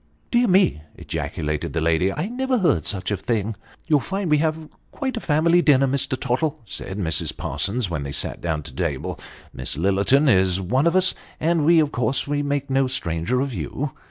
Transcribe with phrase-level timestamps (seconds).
[0.31, 3.53] "Dear me!" ejaculated the lady," I never heard of such a thing.""
[3.87, 6.19] You'll find we have quite a family dinner, Mr.
[6.19, 7.37] Tottle," said Mrs.
[7.37, 9.19] Parsons, when they sat down to table:"
[9.53, 13.91] Miss Lillerton is one of us, and, of course, we make no stranger of you."